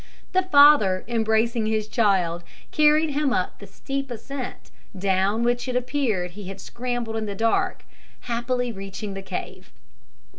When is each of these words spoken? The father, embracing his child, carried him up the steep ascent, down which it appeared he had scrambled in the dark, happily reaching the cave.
The 0.31 0.41
father, 0.41 1.05
embracing 1.07 1.67
his 1.67 1.87
child, 1.87 2.43
carried 2.71 3.11
him 3.11 3.31
up 3.31 3.59
the 3.59 3.67
steep 3.67 4.09
ascent, 4.09 4.71
down 4.97 5.43
which 5.43 5.67
it 5.67 5.75
appeared 5.75 6.31
he 6.31 6.47
had 6.47 6.59
scrambled 6.59 7.15
in 7.15 7.27
the 7.27 7.35
dark, 7.35 7.85
happily 8.21 8.71
reaching 8.71 9.13
the 9.13 9.21
cave. 9.21 9.69